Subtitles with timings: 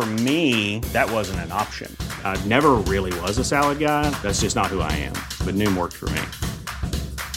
[0.00, 1.94] For me, that wasn't an option.
[2.24, 4.08] I never really was a salad guy.
[4.22, 5.12] That's just not who I am.
[5.44, 6.22] But Noom worked for me.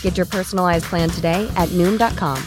[0.01, 2.41] Get your personalized plan today at Noom.com.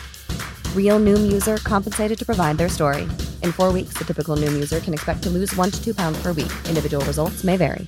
[0.74, 3.02] Real Noom user compensated to provide their story.
[3.42, 6.19] In four weeks, the typical Noom user can expect to lose one to two pounds
[6.22, 6.52] per week.
[6.66, 7.86] Individual results may vary.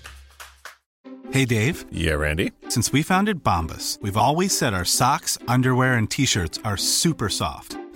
[1.30, 1.86] Hey, Dave.
[1.90, 2.52] Yeah, Randy.
[2.68, 7.30] Since we founded Bombus, we've always said our socks, underwear, and t shirts are super
[7.30, 7.78] soft.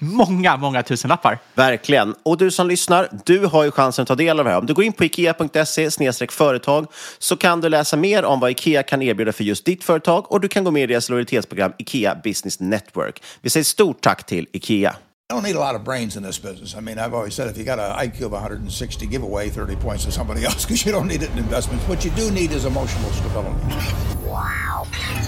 [0.00, 1.38] många, många tusenlappar.
[1.54, 2.14] Verkligen.
[2.22, 4.58] Och du som lyssnar, du har ju chansen att ta del av det här.
[4.58, 5.90] Om du går in på ikea.se
[6.30, 6.86] företag
[7.18, 10.40] så kan du läsa mer om vad Ikea kan erbjuda för just ditt företag och
[10.40, 13.22] du kan gå med i deras lojalitetsprogram Ikea Business Network.
[13.40, 14.96] Vi säger stort tack till Ikea.
[15.30, 16.74] You don't need a lot of brains in this business.
[16.74, 19.76] I mean, I've always said if you got an IQ of 160, give away 30
[19.76, 21.86] points to somebody else because you don't need it in investments.
[21.88, 23.60] What you do need is emotional stability.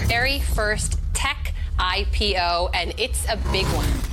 [0.07, 4.12] very first tech IPO, and it's a big one.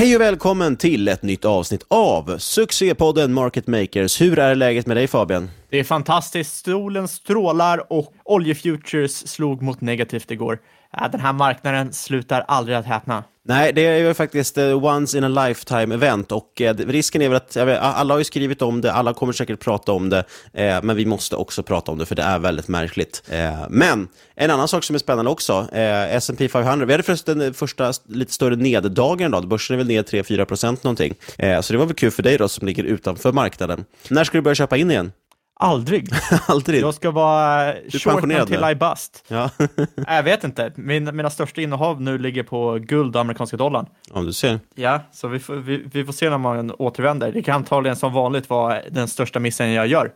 [0.00, 4.20] Hej och välkommen till ett nytt avsnitt av succépodden Market Makers.
[4.20, 5.50] Hur är läget med dig Fabian?
[5.70, 6.64] Det är fantastiskt.
[6.64, 10.58] Solen strålar och oljefutures slog mot negativt igår.
[10.96, 13.24] Äh, den här marknaden slutar aldrig att häpna.
[13.42, 17.28] Nej, det är ju faktiskt eh, once in a lifetime event och eh, risken är
[17.28, 20.08] väl att, jag vet, alla har ju skrivit om det, alla kommer säkert prata om
[20.08, 23.22] det, eh, men vi måste också prata om det för det är väldigt märkligt.
[23.28, 27.38] Eh, men en annan sak som är spännande också, eh, S&P 500, vi hade förresten
[27.38, 31.14] den första lite större neddagen idag, börsen är väl ner 3-4% någonting.
[31.38, 33.84] Eh, så det var väl kul för dig då som ligger utanför marknaden.
[34.08, 35.12] När ska du börja köpa in igen?
[35.62, 36.08] Aldrig.
[36.46, 36.82] Aldrig?
[36.82, 38.70] Jag ska vara är short until nu.
[38.70, 39.24] I bust.
[39.28, 39.50] Ja.
[40.06, 40.72] jag vet inte.
[40.76, 43.86] Min, mina största innehav nu ligger på guld och amerikanska dollarn.
[44.10, 44.60] Om du ser.
[44.74, 47.32] Ja, så vi får, vi, vi får se när man återvänder.
[47.32, 50.12] Det kan antagligen som vanligt vara den största missen jag gör.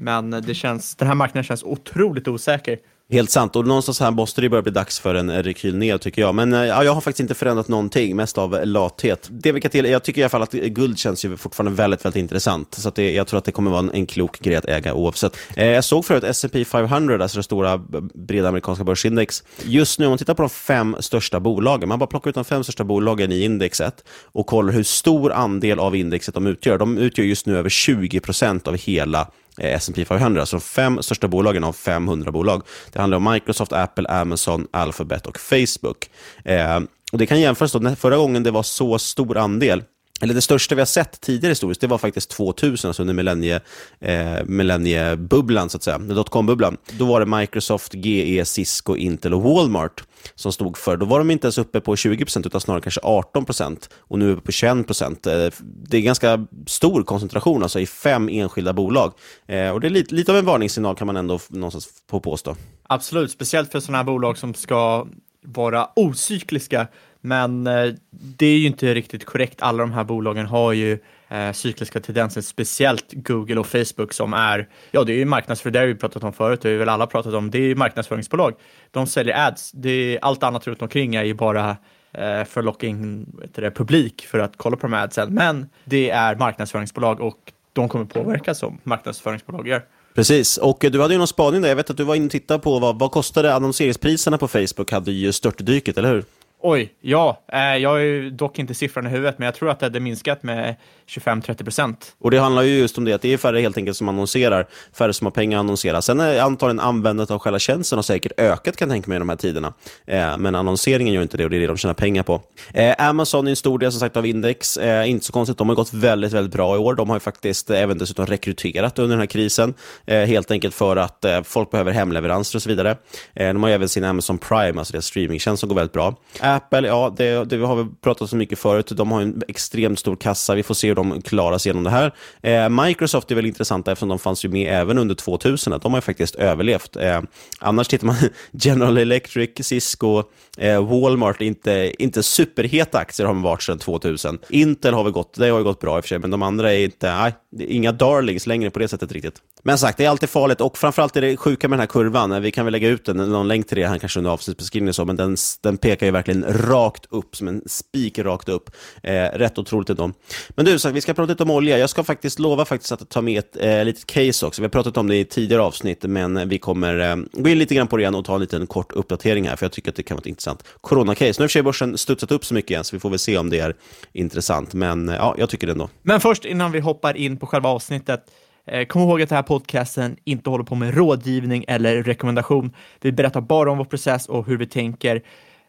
[0.00, 2.78] Men det känns, den här marknaden känns otroligt osäker.
[3.10, 6.22] Helt sant, och någonstans här måste det börja bli dags för en rekyl ner tycker
[6.22, 6.34] jag.
[6.34, 9.28] Men eh, ja, jag har faktiskt inte förändrat någonting, mest av lathet.
[9.30, 12.04] Det vi kan till, jag tycker i alla fall att guld känns ju fortfarande väldigt,
[12.04, 12.74] väldigt intressant.
[12.74, 14.94] Så att det, jag tror att det kommer vara en, en klok grej att äga
[14.94, 15.36] oavsett.
[15.56, 17.78] Eh, jag såg förut S&P 500, alltså det stora
[18.14, 19.42] breda amerikanska börsindex.
[19.62, 22.44] Just nu om man tittar på de fem största bolagen, man bara plockar ut de
[22.44, 26.78] fem största bolagen i indexet och kollar hur stor andel av indexet de utgör.
[26.78, 31.64] De utgör just nu över 20% av hela S&P 500, alltså de fem största bolagen
[31.64, 32.62] av 500 bolag.
[32.92, 36.10] Det handlar om Microsoft, Apple, Amazon, Alphabet och Facebook.
[36.44, 36.80] Eh,
[37.12, 39.82] och det kan jämföras då, när- förra gången det var så stor andel
[40.20, 43.60] eller det största vi har sett tidigare historiskt, det var faktiskt 2000, alltså under millennie,
[44.00, 46.76] eh, millenniebubblan, så att säga, dotcom-bubblan.
[46.98, 50.04] Då var det Microsoft, GE, Cisco, Intel och Walmart
[50.34, 50.96] som stod för.
[50.96, 54.34] Då var de inte ens uppe på 20%, utan snarare kanske 18%, och nu är
[54.34, 55.44] vi på 21%.
[55.46, 59.12] Eh, det är ganska stor koncentration alltså, i fem enskilda bolag.
[59.46, 62.56] Eh, och det är lite, lite av en varningssignal kan man ändå någonstans få påstå.
[62.82, 65.06] Absolut, speciellt för sådana här bolag som ska
[65.44, 66.86] vara ocykliska
[67.24, 69.62] men eh, det är ju inte riktigt korrekt.
[69.62, 70.98] Alla de här bolagen har ju
[71.28, 75.78] eh, cykliska tendenser, speciellt Google och Facebook som är, ja det är ju marknadsföring, det
[75.78, 77.74] har vi pratat om förut, det har vi väl alla pratat om, det är ju
[77.74, 78.54] marknadsföringsbolag.
[78.90, 81.70] De säljer ads, det är, allt annat runt omkring är ju bara
[82.12, 85.34] eh, för att locka in det, publik för att kolla på de här adsen.
[85.34, 89.82] Men det är marknadsföringsbolag och de kommer påverkas som marknadsföringsbolag gör.
[90.14, 91.68] Precis, och du hade ju någon spaning där.
[91.68, 94.92] Jag vet att du var inne och tittade på vad, vad kostade annonseringspriserna på Facebook
[94.92, 96.24] hade ju störtdyket, eller hur?
[96.66, 97.44] Oj, ja.
[97.52, 100.00] Eh, jag har ju dock inte siffran i huvudet, men jag tror att det hade
[100.00, 100.76] minskat med
[101.06, 102.16] 25-30 procent.
[102.18, 104.66] Och det handlar ju just om det, att det är färre helt enkelt som annonserar,
[104.98, 106.02] färre som har pengar att annonsera.
[106.02, 109.18] Sen är antagligen användandet av själva tjänsten har säkert ökat, kan jag tänka mig, i
[109.18, 109.74] de här tiderna.
[110.06, 112.42] Eh, men annonseringen gör inte det, och det är det de tjänar pengar på.
[112.74, 114.76] Eh, Amazon är en stor del, som sagt, av index.
[114.76, 116.94] Eh, inte så konstigt, de har gått väldigt, väldigt bra i år.
[116.94, 119.74] De har ju faktiskt eh, även dessutom rekryterat under den här krisen,
[120.06, 122.96] helt enkelt för att folk behöver hemleveranser och så vidare.
[123.34, 126.14] de har även sin Amazon Prime, alltså deras streamingtjänst, som går väldigt bra.
[126.54, 128.92] Apple, ja, det, det har vi pratat så mycket förut.
[128.96, 130.54] De har en extremt stor kassa.
[130.54, 132.14] Vi får se hur de klarar sig genom det här.
[132.42, 135.80] Eh, Microsoft är väl intressanta eftersom de fanns ju med även under 2000.
[135.82, 136.96] De har ju faktiskt överlevt.
[136.96, 137.20] Eh,
[137.58, 138.16] annars tittar man
[138.52, 140.22] General Electric, Cisco,
[140.58, 144.38] eh, Walmart, inte, inte superheta aktier har de varit sedan 2000.
[144.48, 146.42] Intel har väl gått, det har ju gått bra i och för sig, men de
[146.42, 149.40] andra är inte, nej, inga darlings längre på det sättet riktigt.
[149.62, 152.32] Men sagt, det är alltid farligt och framförallt är det sjuka med den här kurvan.
[152.32, 154.94] Eh, vi kan väl lägga ut den, någon länk till det här kanske under avsnittsbeskrivningen,
[154.94, 158.70] så, men den, den pekar ju verkligen rakt upp, som en spik rakt upp.
[159.02, 160.12] Eh, rätt otroligt ändå.
[160.48, 161.78] Men du, så, vi ska prata lite om olja.
[161.78, 164.62] Jag ska faktiskt lova faktiskt att ta med ett eh, litet case också.
[164.62, 167.74] Vi har pratat om det i tidigare avsnitt, men vi kommer eh, gå in lite
[167.74, 169.96] grann på det igen och ta en liten kort uppdatering här, för jag tycker att
[169.96, 171.42] det kan vara ett intressant coronacase.
[171.42, 173.10] Nu har i och för sig börsen studsat upp så mycket igen, så vi får
[173.10, 173.74] väl se om det är
[174.12, 174.74] intressant.
[174.74, 175.88] Men eh, ja, jag tycker det ändå.
[176.02, 178.20] Men först, innan vi hoppar in på själva avsnittet,
[178.66, 182.72] eh, kom ihåg att den här podcasten inte håller på med rådgivning eller rekommendation.
[183.00, 185.22] Vi berättar bara om vår process och hur vi tänker.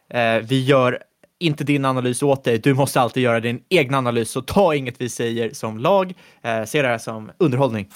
[0.10, 1.00] Eh, vi gör
[1.40, 2.58] inte din analys åt dig.
[2.58, 6.14] Du måste alltid göra din egen analys, så ta inget vi säger som lag.
[6.42, 7.90] Eh, se det här som underhållning.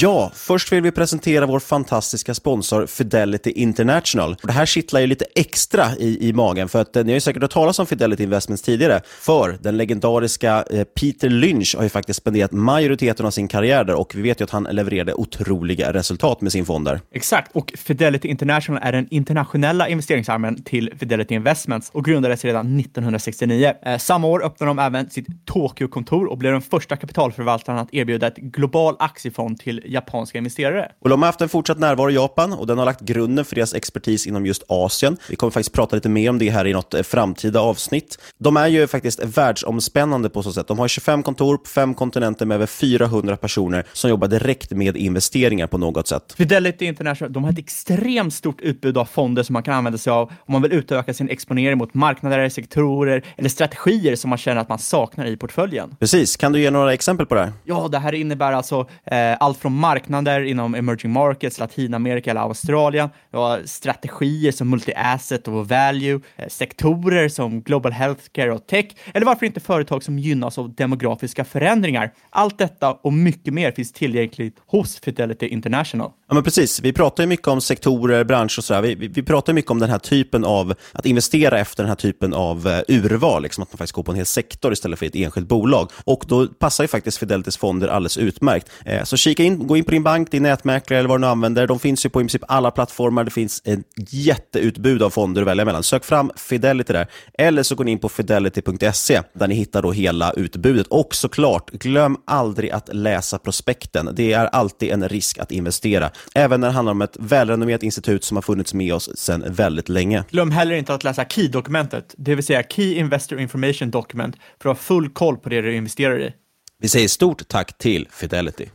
[0.00, 4.36] Ja, först vill vi presentera vår fantastiska sponsor Fidelity International.
[4.42, 7.20] Det här kittlar ju lite extra i, i magen, för att eh, ni har ju
[7.20, 11.88] säkert hört talas om Fidelity Investments tidigare, för den legendariska eh, Peter Lynch har ju
[11.88, 15.92] faktiskt spenderat majoriteten av sin karriär där och vi vet ju att han levererade otroliga
[15.92, 17.00] resultat med sin fond där.
[17.12, 23.74] Exakt, och Fidelity International är den internationella investeringsarmen till Fidelity Investments och grundades redan 1969.
[23.82, 28.26] Eh, samma år öppnade de även sitt Tokyo-kontor och blev den första kapitalförvaltaren att erbjuda
[28.26, 30.92] ett global aktiefond till japanska investerare.
[30.98, 33.54] Och de har haft en fortsatt närvaro i Japan och den har lagt grunden för
[33.54, 35.16] deras expertis inom just Asien.
[35.28, 38.18] Vi kommer faktiskt prata lite mer om det här i något eh, framtida avsnitt.
[38.38, 40.68] De är ju faktiskt världsomspännande på så sätt.
[40.68, 44.96] De har 25 kontor på fem kontinenter med över 400 personer som jobbar direkt med
[44.96, 46.34] investeringar på något sätt.
[46.36, 50.10] Fidelity International, de har ett extremt stort utbud av fonder som man kan använda sig
[50.10, 54.60] av om man vill utöka sin exponering mot marknader, sektorer eller strategier som man känner
[54.60, 55.96] att man saknar i portföljen.
[56.00, 57.52] Precis, kan du ge några exempel på det här?
[57.64, 63.08] Ja, det här innebär alltså eh, allt från marknader inom emerging markets, Latinamerika eller Australien.
[63.32, 69.26] Vi har strategier som multi-asset och value, eh, sektorer som global healthcare och tech, eller
[69.26, 72.12] varför inte företag som gynnas av demografiska förändringar.
[72.30, 76.10] Allt detta och mycket mer finns tillgängligt hos Fidelity International.
[76.28, 76.80] Ja, men precis.
[76.80, 78.82] Vi pratar ju mycket om sektorer, branscher och sådär.
[78.82, 81.96] Vi, vi, vi pratar mycket om den här typen av, att investera efter den här
[81.96, 85.06] typen av eh, urval, liksom att man faktiskt går på en hel sektor istället för
[85.06, 85.90] ett enskilt bolag.
[86.04, 88.70] Och då passar ju faktiskt Fidelitys fonder alldeles utmärkt.
[88.84, 91.26] Eh, så kika in, gå in på din bank, din nätmäklare eller vad du nu
[91.26, 91.66] använder.
[91.66, 93.24] De finns ju på i princip alla plattformar.
[93.24, 95.82] Det finns ett jätteutbud av fonder att välja mellan.
[95.82, 97.06] Sök fram Fidelity där.
[97.38, 100.86] Eller så går ni in på fidelity.se där ni hittar då hela utbudet.
[100.86, 104.10] Och såklart, glöm aldrig att läsa prospekten.
[104.12, 106.10] Det är alltid en risk att investera.
[106.34, 109.88] Även när det handlar om ett välrenommerat institut som har funnits med oss sedan väldigt
[109.88, 110.24] länge.
[110.30, 114.76] Glöm heller inte att läsa KEY-dokumentet, det vill säga Key Investor Information Document, för att
[114.76, 116.32] ha full koll på det du investerar i.
[116.78, 118.66] Vi säger stort tack till Fidelity.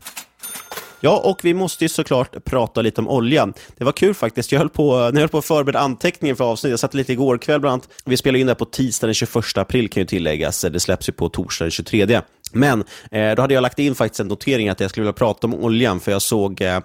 [1.04, 3.54] Ja, och vi måste ju såklart prata lite om olja.
[3.78, 4.52] Det var kul faktiskt.
[4.52, 7.12] Jag höll på, när jag höll på att förbereda anteckningen för avsnittet, jag satt lite
[7.14, 7.90] igår kväll bland annat.
[8.06, 10.62] Vi spelade in det på tisdag den 21 april kan ju tilläggas.
[10.62, 12.22] Det släpps ju på torsdag den 23.
[12.54, 15.48] Men eh, då hade jag lagt in faktiskt en notering att jag skulle vilja prata
[15.48, 16.80] om oljan, för jag såg, eh,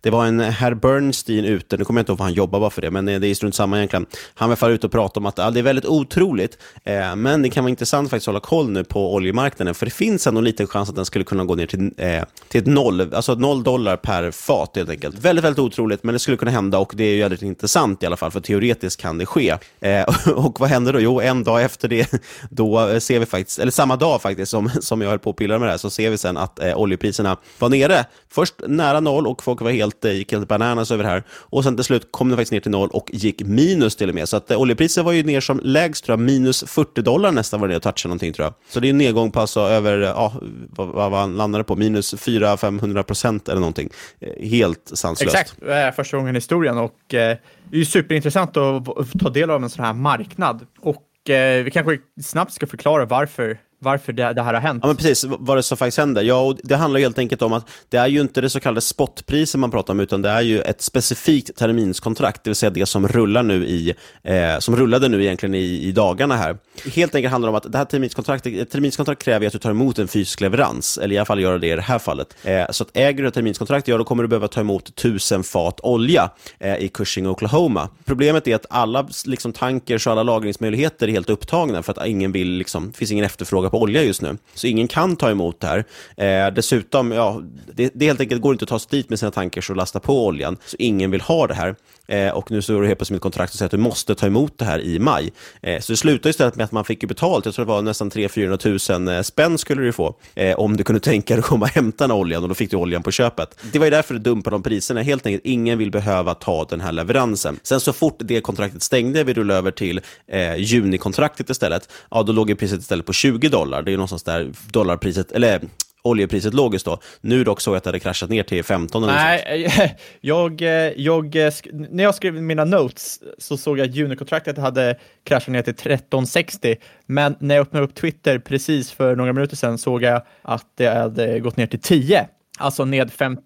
[0.00, 2.70] det var en herr Bernstein ute, nu kommer jag inte ihåg vad han jobbar bara
[2.70, 4.06] för det, men eh, det är strunt samma egentligen.
[4.34, 7.50] Han var ute och pratade om att ah, det är väldigt otroligt, eh, men det
[7.50, 10.44] kan vara intressant faktiskt att hålla koll nu på oljemarknaden, för det finns ändå en
[10.44, 13.62] liten chans att den skulle kunna gå ner till, eh, till ett noll, alltså noll
[13.62, 15.18] dollar per fat helt enkelt.
[15.18, 18.06] Väldigt, väldigt otroligt, men det skulle kunna hända och det är ju väldigt intressant i
[18.06, 19.56] alla fall, för teoretiskt kan det ske.
[19.80, 21.00] Eh, och vad händer då?
[21.00, 22.12] Jo, en dag efter det,
[22.50, 25.36] då eh, ser vi faktiskt, eller samma dag faktiskt som, som jag höll på och
[25.36, 28.04] pillade med det här, så ser vi sen att eh, oljepriserna var nere.
[28.28, 31.22] Först nära noll och folk var helt, eh, gick helt bananas över det här.
[31.30, 34.14] Och sen till slut kom det faktiskt ner till noll och gick minus till och
[34.14, 34.28] med.
[34.28, 37.60] Så att eh, oljepriset var ju ner som lägst, tror jag, minus 40 dollar nästan
[37.60, 38.54] var det och touchade någonting tror jag.
[38.68, 40.32] Så det är en nedgång på alltså över, eh, ja,
[40.70, 43.90] vad, vad han landade på, minus 400-500 procent eller någonting.
[44.20, 45.34] Eh, helt sanslöst.
[45.34, 47.36] Exakt, första gången i historien och eh,
[47.70, 50.66] det är ju superintressant att ta del av en sån här marknad.
[50.80, 54.80] Och eh, vi kanske snabbt ska förklara varför varför det, det, här har hänt.
[54.82, 55.24] Ja, men precis.
[55.24, 56.22] Vad det som faktiskt händer?
[56.22, 58.80] Ja, och det handlar helt enkelt om att det är ju inte det så kallade
[58.80, 62.86] spotpriset man pratar om, utan det är ju ett specifikt terminskontrakt, det vill säga det
[62.86, 66.56] som rullar nu i, eh, som rullade nu egentligen i, i dagarna här.
[66.94, 69.70] Helt enkelt handlar det om att det här terminskontraktet, ett terminskontrakt kräver att du tar
[69.70, 72.36] emot en fysisk leverans, eller i alla fall gör det i det här fallet.
[72.44, 75.42] Eh, så att äger du ett terminskontrakt, ja då kommer du behöva ta emot tusen
[75.42, 77.88] fat olja eh, i Cushing, Oklahoma.
[78.04, 82.32] Problemet är att alla liksom, tankers och alla lagringsmöjligheter är helt upptagna för att ingen
[82.32, 84.36] vill, liksom, det finns ingen efterfrågan på olja just nu.
[84.54, 85.84] Så ingen kan ta emot det här.
[86.16, 87.42] Eh, dessutom, ja,
[87.74, 90.00] det, det helt enkelt går inte att ta sig dit med sina tankers och lasta
[90.00, 90.56] på oljan.
[90.64, 91.74] Så ingen vill ha det här.
[92.08, 94.26] Eh, och nu står det helt plötsligt ett kontrakt och säger att du måste ta
[94.26, 95.32] emot det här i maj.
[95.62, 98.10] Eh, så det slutar istället med att man fick betalt, jag tror det var nästan
[98.10, 101.64] 300-400 000 eh, spänn skulle du få, eh, om du kunde tänka dig att komma
[101.64, 103.58] och hämta den här oljan och då fick du oljan på köpet.
[103.72, 106.80] Det var ju därför det dumpade de priserna, helt enkelt ingen vill behöva ta den
[106.80, 107.58] här leveransen.
[107.62, 112.32] Sen så fort det kontraktet stängde, vi rullade över till eh, junikontraktet istället, ja då
[112.32, 113.61] låg priset istället på 20 dollar.
[113.70, 115.60] Det är ju någonstans där dollarpriset, eller
[116.02, 117.00] oljepriset låg just då.
[117.20, 120.60] Nu dock såg jag att det hade kraschat ner till 15 eller Nej, jag,
[120.96, 121.34] jag,
[121.70, 126.76] när jag skrev mina notes så såg jag att junikontraktet hade kraschat ner till 1360.
[127.06, 130.86] Men när jag öppnade upp Twitter precis för några minuter sedan såg jag att det
[130.86, 132.28] hade gått ner till 10.
[132.58, 133.42] Alltså ned 50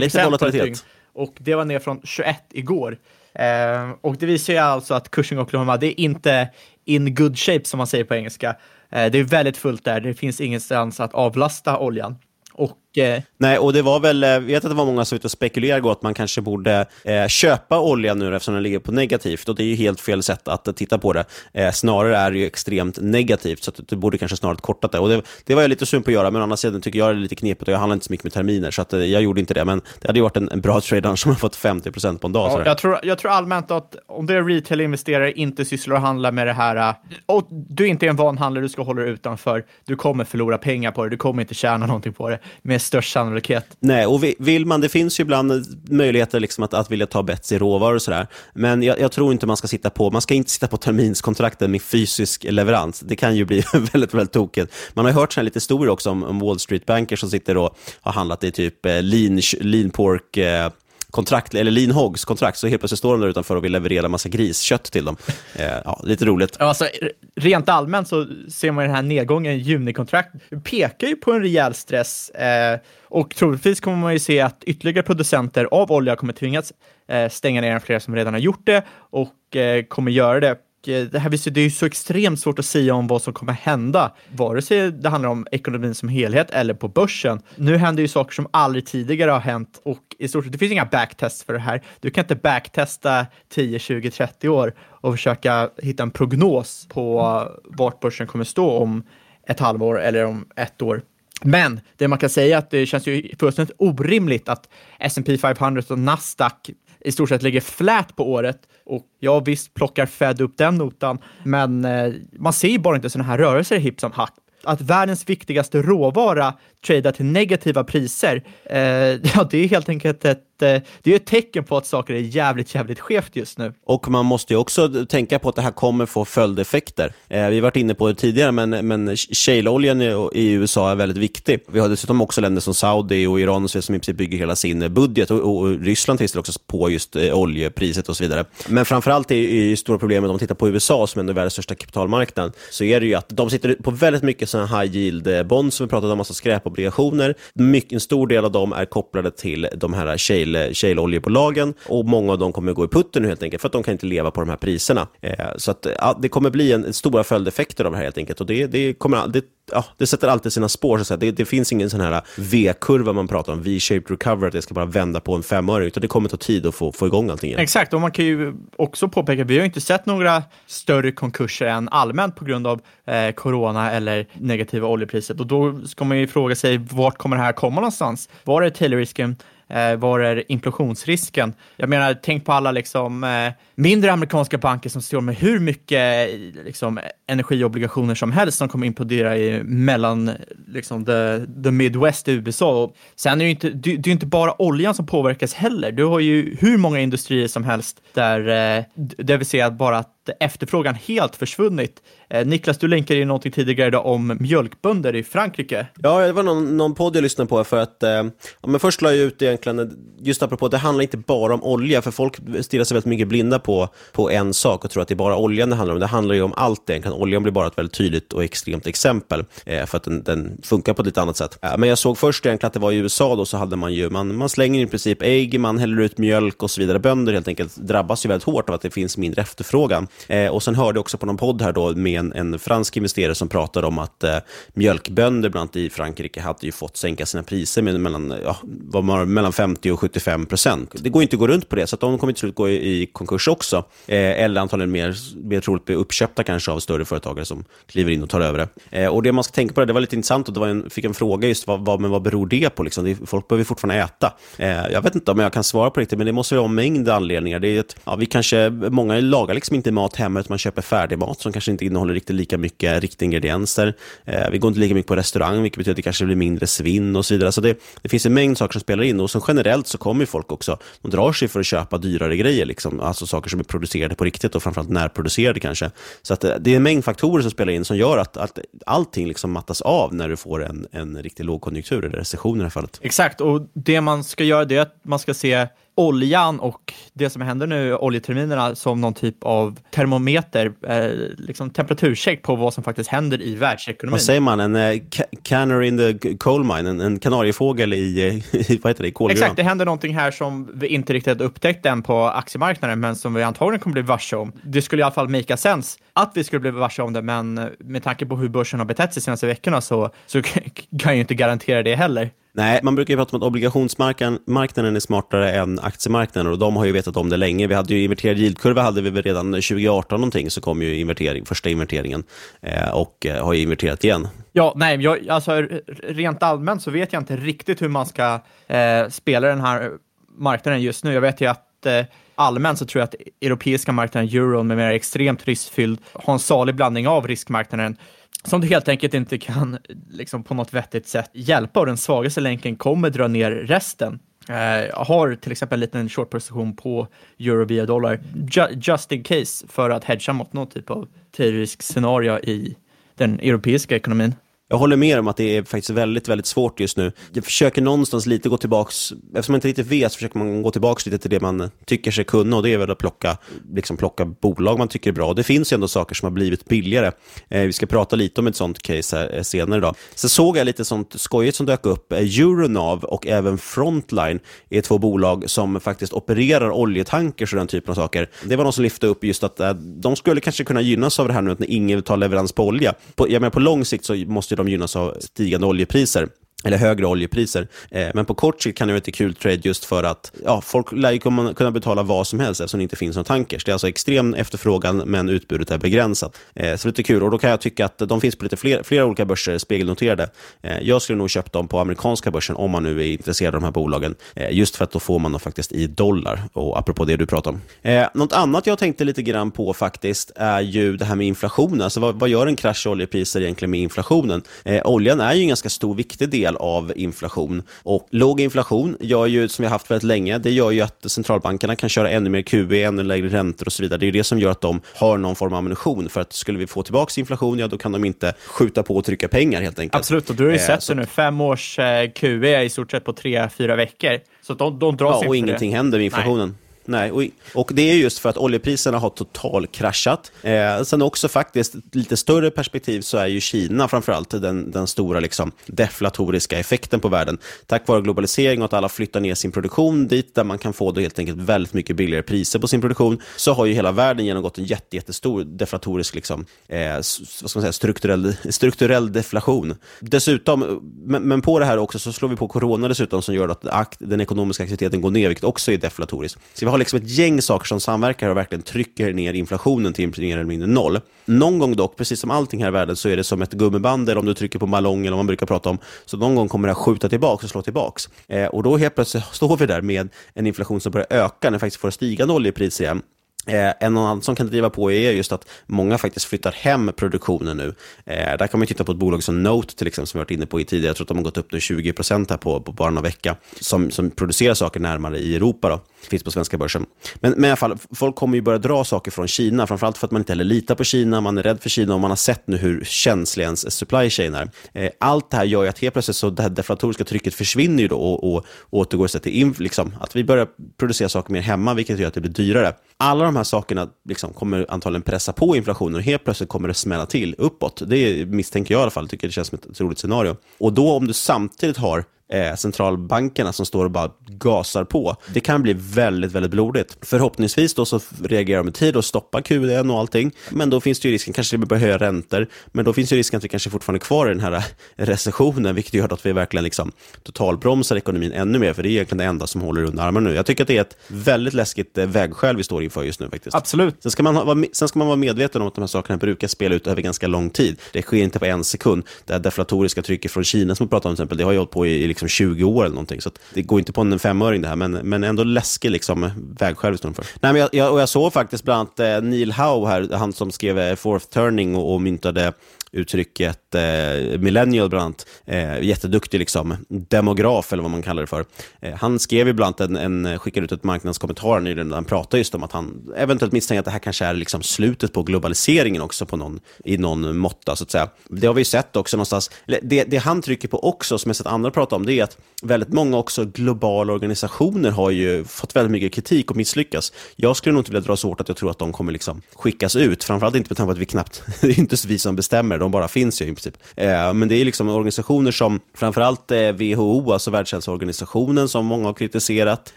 [0.00, 0.76] procent på ett dygn.
[1.12, 2.98] Och det var ner från 21 igår.
[3.34, 6.48] Eh, och det visar ju alltså att Cushing Oklahoma, det är inte
[6.84, 8.56] in good shape som man säger på engelska.
[8.90, 12.16] Eh, det är väldigt fullt där, det finns ingenstans att avlasta oljan.
[12.52, 15.26] Och Eh, Nej, och det var väl, jag vet att det var många som ute
[15.26, 19.48] och spekulerade att man kanske borde eh, köpa olja nu eftersom den ligger på negativt.
[19.48, 21.24] Och det är ju helt fel sätt att titta på det.
[21.52, 24.98] Eh, snarare är det ju extremt negativt, så att du borde kanske snarare kortat det.
[24.98, 26.98] Och det, det var jag lite sugen på att göra, men å andra sidan tycker
[26.98, 28.92] jag det är lite knepigt och jag handlar inte så mycket med terminer, så att,
[28.92, 29.64] eh, jag gjorde inte det.
[29.64, 32.26] Men det hade ju varit en, en bra trade annars som har fått 50% på
[32.26, 32.50] en dag.
[32.50, 36.32] Ja, jag, tror, jag tror allmänt att om du är retail-investerare, inte sysslar och handlar
[36.32, 36.94] med det här, eh,
[37.26, 40.58] och du inte är en van handlare, du ska hålla dig utanför, du kommer förlora
[40.58, 43.66] pengar på det, du kommer inte tjäna någonting på det med störst sannolikhet.
[43.80, 47.52] Nej, och vill man, det finns ju ibland möjligheter liksom att, att vilja ta bets
[47.52, 48.26] i råvaror och sådär.
[48.54, 51.70] Men jag, jag, tror inte man ska sitta på, man ska inte sitta på terminskontrakten
[51.70, 53.00] med fysisk leverans.
[53.00, 53.62] Det kan ju bli
[53.92, 54.74] väldigt, väldigt tokigt.
[54.94, 57.56] Man har ju hört sådana lite historier också om, om Wall Street bankers som sitter
[57.56, 60.70] och har handlat i typ eh, lean, lean pork, eh,
[61.16, 64.08] kontrakt, eller lean hogs kontrakt, så helt plötsligt står de där utanför och vill leverera
[64.08, 65.16] massa griskött till dem.
[65.54, 66.56] Eh, ja, lite roligt.
[66.60, 66.88] Alltså,
[67.36, 71.74] rent allmänt så ser man den här nedgången i junikontrakt pekar ju på en rejäl
[71.74, 76.72] stress eh, och troligtvis kommer man ju se att ytterligare producenter av olja kommer tvingas
[77.08, 80.56] eh, stänga ner än flera som redan har gjort det och eh, kommer göra det
[80.88, 83.32] Eh, det här visst, det är ju så extremt svårt att säga om vad som
[83.32, 87.40] kommer hända, vare sig det handlar om ekonomin som helhet eller på börsen.
[87.56, 90.72] Nu händer ju saker som aldrig tidigare har hänt och i stort sett, det finns
[90.72, 91.82] inga backtests för det här.
[92.00, 98.00] Du kan inte backtesta 10, 20, 30 år och försöka hitta en prognos på vart
[98.00, 99.02] börsen kommer stå om
[99.46, 101.02] ett halvår eller om ett år.
[101.42, 105.82] Men det man kan säga är att det känns ju fullständigt orimligt att S&P 500
[105.88, 108.58] och Nasdaq i stort sett ligger flät på året.
[108.86, 113.10] Och ja, visst plockar Fed upp den notan, men eh, man ser ju bara inte
[113.10, 114.34] sådana här rörelser hipp som hack.
[114.64, 116.54] Att världens viktigaste råvara
[116.86, 118.78] tradar till negativa priser, eh,
[119.34, 122.18] ja, det är helt enkelt ett Eh, det är ett tecken på att saker är
[122.18, 123.72] jävligt, jävligt skevt just nu.
[123.86, 127.12] Och man måste ju också tänka på att det här kommer få följdeffekter.
[127.28, 130.94] Eh, vi har varit inne på det tidigare, men, men shaleoljan i, i USA är
[130.94, 131.60] väldigt viktig.
[131.68, 134.82] Vi har dessutom också länder som Saudi och Iran som i princip bygger hela sin
[134.82, 138.44] eh, budget och, och, och Ryssland till också på just eh, oljepriset och så vidare.
[138.68, 141.74] Men framförallt är, ju stora problemet om man tittar på USA som är världens största
[141.74, 145.42] kapitalmarknad, så är det ju att de sitter på väldigt mycket sådana high yield eh,
[145.42, 147.34] bonds som vi pratade om, massa skräpobligationer.
[147.54, 151.74] Mycket, en stor del av dem är kopplade till de här shale till eh, shale-oljebolagen
[151.86, 153.92] och många av dem kommer gå i putten nu helt enkelt för att de kan
[153.92, 155.06] inte leva på de här priserna.
[155.20, 158.18] Eh, så att, ja, det kommer bli en, en stora följdeffekter av det här helt
[158.18, 160.98] enkelt och det, det kommer, det, ja, det sätter alltid sina spår.
[160.98, 161.16] Så att säga.
[161.16, 164.62] Det, det finns ingen sån här eh, V-kurva man pratar om, V-shaped recovery, att det
[164.62, 167.30] ska bara vända på en femöring, utan det kommer ta tid att få, få igång
[167.30, 167.60] allting igen.
[167.60, 171.88] Exakt, och man kan ju också påpeka, vi har inte sett några större konkurser än
[171.88, 175.40] allmänt på grund av eh, corona eller negativa oljepriset.
[175.40, 178.28] Och då ska man ju fråga sig, vart kommer det här komma någonstans?
[178.44, 179.36] Var är Taylor-risken
[179.68, 181.54] Eh, var är implosionsrisken?
[181.76, 186.30] Jag menar, tänk på alla liksom, eh, mindre amerikanska banker som står med hur mycket
[186.64, 190.30] liksom, energiobligationer som helst som kommer implodera i mellan
[190.68, 192.82] liksom, the, the Midwest i USA.
[192.82, 195.92] Och sen är det ju inte, det, det är inte bara oljan som påverkas heller.
[195.92, 198.40] Du har ju hur många industrier som helst där,
[198.78, 202.02] eh, där vi ser att bara att efterfrågan helt försvunnit.
[202.30, 205.86] Eh, Niklas, du länkade ju någonting tidigare idag om mjölkbönder i Frankrike.
[206.02, 209.02] Ja, det var någon, någon podd jag lyssnade på för att, eh, ja, men först
[209.02, 212.84] la jag ut egentligen, just apropå, det handlar inte bara om olja, för folk stirrar
[212.84, 215.70] sig väldigt mycket blinda på, på en sak och tror att det är bara oljan
[215.70, 216.00] det handlar om.
[216.00, 217.18] Det handlar ju om allt egentligen.
[217.18, 220.94] Oljan blir bara ett väldigt tydligt och extremt exempel, eh, för att den, den, funkar
[220.94, 221.58] på ett lite annat sätt.
[221.62, 223.92] Eh, men jag såg först egentligen att det var i USA då, så hade man
[223.92, 226.98] ju, man, man slänger i princip ägg, man häller ut mjölk och så vidare.
[226.98, 230.08] Bönder helt enkelt drabbas ju väldigt hårt av att det finns mindre efterfrågan.
[230.28, 232.96] Eh, och sen hörde jag också på någon podd här då med en, en fransk
[232.96, 234.36] investerare som pratade om att eh,
[234.74, 239.24] mjölkbönder bland annat i Frankrike hade ju fått sänka sina priser med mellan, ja, var
[239.24, 240.94] mellan 50 och 75 procent.
[240.94, 242.68] Det går inte att gå runt på det, så att de kommer till slut gå
[242.68, 243.76] i, i konkurs också.
[244.06, 248.22] Eh, eller antagligen mer, mer troligt bli uppköpta kanske av större företagare som kliver in
[248.22, 248.68] och tar över det.
[249.02, 250.68] Eh, och det man ska tänka på, det, det var lite intressant, och det var
[250.68, 252.82] en, fick en fråga just, vad, vad, men vad beror det på?
[252.82, 253.04] Liksom?
[253.04, 254.32] Det, folk behöver fortfarande äta.
[254.56, 256.74] Eh, jag vet inte om jag kan svara på riktigt, men det måste vara en
[256.74, 257.58] mängd anledningar.
[257.58, 260.82] Det är ett, ja, vi kanske, många lagar liksom inte mat hemma, utan man köper
[260.82, 263.94] färdigmat som kanske inte innehåller riktigt lika mycket riktiga ingredienser.
[264.24, 266.66] Eh, vi går inte lika mycket på restaurang, vilket betyder att det kanske blir mindre
[266.66, 267.52] svinn och så vidare.
[267.52, 270.26] Så det, det finns en mängd saker som spelar in och som generellt så kommer
[270.26, 273.00] folk också, de drar sig för att köpa dyrare grejer, liksom.
[273.00, 275.90] alltså saker som är producerade på riktigt och framförallt närproducerade kanske.
[276.22, 278.58] Så att, eh, det är en mängd faktorer som spelar in som gör att, att
[278.86, 282.64] allting liksom mattas av när du får en, en riktig lågkonjunktur, eller recession i det
[282.64, 282.98] här fallet.
[283.02, 287.30] Exakt, och det man ska göra det är att man ska se oljan och det
[287.30, 292.84] som händer nu, oljeterminerna, som någon typ av termometer, eh, liksom temperaturcheck på vad som
[292.84, 294.12] faktiskt händer i världsekonomin.
[294.12, 294.60] Vad säger man?
[294.60, 295.02] En eh,
[295.42, 297.96] canary in the coal mine, en, en kanariefågel i,
[298.52, 299.42] i, vad heter det, kolgruvan?
[299.42, 303.34] Exakt, det händer någonting här som vi inte riktigt upptäckt än på aktiemarknaden, men som
[303.34, 304.52] vi antagligen kommer bli varse om.
[304.62, 307.70] Det skulle i alla fall make sense att vi skulle bli varse om det, men
[307.78, 310.62] med tanke på hur börsen har betett sig de senaste veckorna så, så kan
[311.02, 312.30] jag ju inte garantera det heller.
[312.56, 316.84] Nej, man brukar ju prata om att obligationsmarknaden är smartare än aktiemarknaden och de har
[316.84, 317.66] ju vetat om det länge.
[317.66, 321.44] Vi hade ju inverterad yieldkurva hade vi väl redan 2018 någonting så kom ju invertering,
[321.44, 322.24] första inverteringen
[322.60, 324.28] eh, och eh, har ju inverterat igen.
[324.52, 325.66] Ja, nej, jag, alltså
[326.02, 329.90] rent allmänt så vet jag inte riktigt hur man ska eh, spela den här
[330.38, 331.12] marknaden just nu.
[331.12, 334.76] Jag vet ju att eh, allmänt så tror jag att e-, europeiska marknaden, euron med
[334.76, 337.96] mer extremt riskfylld, har en salig blandning av riskmarknaden
[338.46, 339.78] som du helt enkelt inte kan
[340.10, 344.18] liksom, på något vettigt sätt hjälpa och den svagaste länken kommer dra ner resten.
[344.48, 349.22] Eh, har till exempel en liten short position på euro via dollar ju, just in
[349.22, 352.76] case för att hedga mot någon typ av terrorisk scenario i
[353.14, 354.34] den europeiska ekonomin.
[354.68, 357.12] Jag håller med om att det är faktiskt väldigt, väldigt svårt just nu.
[357.32, 360.70] Jag försöker någonstans lite gå tillbaks, eftersom man inte riktigt vet, så försöker man gå
[360.70, 363.38] tillbaks lite till det man tycker sig kunna och det är väl att plocka,
[363.74, 365.34] liksom plocka bolag man tycker är bra.
[365.34, 367.12] Det finns ju ändå saker som har blivit billigare.
[367.50, 369.96] Eh, vi ska prata lite om ett sånt case här eh, senare idag.
[370.14, 372.12] Sen såg jag lite sånt skojigt som dök upp.
[372.12, 377.90] Eh, Euronav och även Frontline är två bolag som faktiskt opererar oljetankers och den typen
[377.90, 378.30] av saker.
[378.44, 381.28] Det var någon som lyfte upp just att eh, de skulle kanske kunna gynnas av
[381.28, 382.94] det här nu när ingen tar leverans på olja.
[383.14, 386.28] På, jag menar, på lång sikt så måste de gynnas av stigande oljepriser
[386.66, 387.68] eller högre oljepriser.
[387.90, 390.60] Eh, men på kort sikt kan det vara ett kul trade just för att ja,
[390.60, 391.18] folk lär ju
[391.54, 393.64] kunna betala vad som helst eftersom det inte finns några tankers.
[393.64, 396.38] Det är alltså extrem efterfrågan men utbudet är begränsat.
[396.54, 398.82] Eh, så lite kul och då kan jag tycka att de finns på lite fler,
[398.82, 400.30] flera olika börser, spegelnoterade.
[400.62, 403.60] Eh, jag skulle nog köpa dem på amerikanska börsen om man nu är intresserad av
[403.60, 404.14] de här bolagen.
[404.34, 407.26] Eh, just för att då får man dem faktiskt i dollar och apropå det du
[407.26, 407.60] pratar om.
[407.82, 411.82] Eh, något annat jag tänkte lite grann på faktiskt är ju det här med inflationen.
[411.82, 414.42] Alltså vad, vad gör en krasch i oljepriser egentligen med inflationen?
[414.64, 417.62] Eh, oljan är ju en ganska stor viktig del av inflation.
[417.82, 421.10] Och låg inflation gör ju, som vi har haft väldigt länge, det gör ju att
[421.10, 423.98] centralbankerna kan köra ännu mer QE, ännu lägre räntor och så vidare.
[423.98, 426.08] Det är det som gör att de har någon form av ammunition.
[426.08, 429.04] För att skulle vi få tillbaka inflation, ja då kan de inte skjuta på och
[429.04, 430.00] trycka pengar helt enkelt.
[430.00, 430.94] Absolut, och du har ju eh, sett så...
[430.94, 431.06] det nu.
[431.06, 434.18] Fem års eh, QE i stort sett på tre, fyra veckor.
[434.42, 435.76] Så de, de dras ja, och ingenting det.
[435.76, 436.48] händer med inflationen.
[436.48, 436.65] Nej.
[436.86, 437.22] Nej, och,
[437.54, 440.32] och det är just för att oljepriserna har totalkraschat.
[440.42, 445.20] Eh, sen också faktiskt, lite större perspektiv så är ju Kina framförallt den, den stora
[445.20, 447.38] liksom, deflatoriska effekten på världen.
[447.66, 450.92] Tack vare globalisering och att alla flyttar ner sin produktion dit där man kan få
[450.92, 454.26] då helt enkelt väldigt mycket billigare priser på sin produktion, så har ju hela världen
[454.26, 459.74] genomgått en jätte, jättestor deflatorisk, liksom, eh, vad ska man säga, strukturell, strukturell deflation.
[460.00, 463.48] Dessutom, men, men, på det här också så slår vi på corona dessutom som gör
[463.68, 466.38] att den ekonomiska aktiviteten går ner, vilket också är deflatoriskt.
[466.54, 470.12] Så vi har liksom ett gäng saker som samverkar och verkligen trycker ner inflationen till
[470.18, 471.00] mer eller mindre noll.
[471.24, 474.08] Någon gång dock, precis som allting här i världen, så är det som ett gummiband
[474.08, 475.78] eller om du trycker på ballong eller vad man brukar prata om.
[476.04, 478.00] Så någon gång kommer det att skjuta tillbaka och slå tillbaka.
[478.28, 481.52] Eh, och då helt plötsligt står vi där med en inflation som börjar öka när
[481.52, 483.02] vi faktiskt får stigande oljepris igen.
[483.46, 487.56] Eh, en annan som kan driva på är just att många faktiskt flyttar hem produktionen
[487.56, 487.74] nu.
[488.04, 490.30] Eh, där kan man titta på ett bolag som Note till exempel, som vi varit
[490.30, 490.88] inne på i tidigare.
[490.88, 493.02] Jag tror att de har gått upp nu 20 procent här på, på bara några
[493.02, 495.68] vecka, som, som producerar saker närmare i Europa.
[495.68, 495.80] Då.
[496.08, 496.86] Finns på svenska börsen.
[497.14, 500.06] Men, men i alla fall, folk kommer ju börja dra saker från Kina, framförallt för
[500.06, 502.16] att man inte heller litar på Kina, man är rädd för Kina och man har
[502.16, 504.50] sett nu hur känslig ens supply chain är.
[504.72, 507.82] Eh, allt det här gör ju att helt plötsligt så det här deflatoriska trycket försvinner
[507.82, 511.98] ju då och, och återgår till liksom, att vi börjar producera saker mer hemma, vilket
[511.98, 512.74] gör att det blir dyrare.
[512.96, 516.74] Alla de här sakerna liksom kommer antagligen pressa på inflationen och helt plötsligt kommer det
[516.74, 517.82] smälla till uppåt.
[517.86, 520.36] Det misstänker jag i alla fall, tycker det känns som ett troligt scenario.
[520.58, 525.16] Och då om du samtidigt har eh, centralbankerna som står och bara gasar på.
[525.34, 526.96] Det kan bli väldigt, väldigt blodigt.
[527.02, 530.32] Förhoppningsvis då så reagerar de i tid och stoppar QDN och allting.
[530.50, 533.14] Men då finns det ju risken, kanske vi börjar höja räntor, men då finns det
[533.14, 534.64] ju risken att vi kanske fortfarande är kvar i den här
[534.96, 539.18] recessionen, vilket gör att vi verkligen liksom totalbromsar ekonomin ännu mer, för det är egentligen
[539.18, 540.36] det enda som håller under armarna nu.
[540.36, 543.30] Jag tycker att det är ett väldigt läskigt eh, vägskäl vi står inför just nu
[543.30, 543.56] faktiskt.
[543.56, 543.96] Absolut.
[544.02, 546.48] Sen ska, man ha, sen ska man vara medveten om att de här sakerna brukar
[546.48, 547.80] spela ut över ganska lång tid.
[547.92, 549.04] Det sker inte på en sekund.
[549.24, 551.58] Det här deflatoriska trycket från Kina som vi pratar om till exempel, det har ju
[551.58, 553.20] hållit på i liksom 20 år eller någonting.
[553.20, 556.98] Så det går inte på en femöring det här, men, men ändå läskig liksom, vägskäl
[556.98, 557.26] för.
[557.40, 560.32] Nej, men jag, jag, och jag såg faktiskt bland annat eh, Neil Howe, här, han
[560.32, 562.52] som skrev eh, Fourth Turning och, och myntade
[562.92, 565.26] uttrycket eh, millennial bland annat.
[565.44, 568.44] Eh, jätteduktig liksom, demograf eller vad man kallar det för.
[568.80, 572.54] Eh, han skrev ibland en, en, skickade ut ett marknadskommentar nyligen där han pratade just
[572.54, 576.26] om att han eventuellt misstänker att det här kanske är liksom slutet på globaliseringen också
[576.26, 578.08] på någon, i någon måtta så att säga.
[578.30, 579.50] Det har vi sett också någonstans.
[579.82, 582.38] Det, det han trycker på också, som jag sett andra prata om, det är att
[582.62, 587.12] väldigt många också globala organisationer har ju fått väldigt mycket kritik och misslyckas.
[587.36, 589.42] Jag skulle nog inte vilja dra så hårt att jag tror att de kommer liksom
[589.54, 592.36] skickas ut, framförallt inte med tanke på att vi knappt, det är inte vi som
[592.36, 593.76] bestämmer, de bara finns ju i princip.
[593.96, 599.14] Eh, men det är liksom organisationer som framförallt eh, WHO, alltså Världshälsoorganisationen, som många har
[599.14, 599.94] kritiserat.